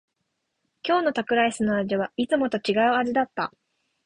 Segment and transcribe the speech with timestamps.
[0.81, 3.53] 今日のタコライスの味はいつもと違う味だった。